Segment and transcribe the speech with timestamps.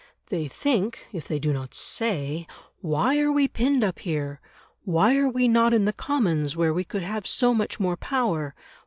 [0.29, 2.47] They think, if they do not say,
[2.79, 4.41] "Why are we pinned up here?
[4.83, 8.55] Why are we not in the Commons where we could have so much more power?